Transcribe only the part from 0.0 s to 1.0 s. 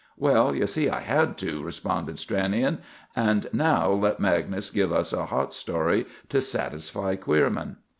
"Well, you see